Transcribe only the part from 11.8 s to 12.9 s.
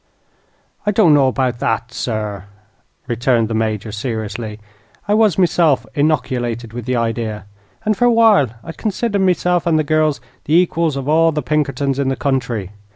in the country.